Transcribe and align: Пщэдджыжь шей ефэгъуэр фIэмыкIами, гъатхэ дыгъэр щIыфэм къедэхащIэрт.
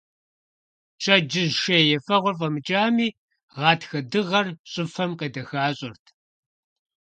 Пщэдджыжь 0.97 1.57
шей 1.63 1.85
ефэгъуэр 1.97 2.35
фIэмыкIами, 2.39 3.15
гъатхэ 3.57 3.99
дыгъэр 4.11 4.47
щIыфэм 4.71 5.11
къедэхащIэрт. 5.19 6.05